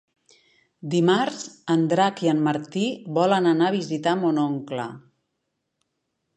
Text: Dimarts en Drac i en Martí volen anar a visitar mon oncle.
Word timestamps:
Dimarts 0.93 1.43
en 1.73 1.83
Drac 1.91 2.23
i 2.27 2.31
en 2.33 2.41
Martí 2.49 2.87
volen 3.19 3.53
anar 3.53 3.69
a 3.71 3.77
visitar 3.79 4.17
mon 4.25 4.43
oncle. 4.49 4.91